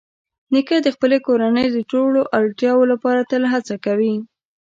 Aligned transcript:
نیکه 0.51 0.77
د 0.85 0.87
خپلې 0.95 1.17
کورنۍ 1.27 1.67
د 1.71 1.77
ټولو 1.91 2.19
اړتیاوو 2.39 2.89
لپاره 2.91 3.27
تل 3.31 3.43
هڅه 3.53 3.75
کوي. 3.85 4.15